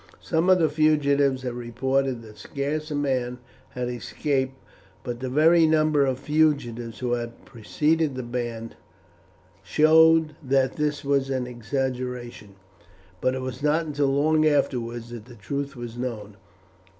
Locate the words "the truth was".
15.25-15.95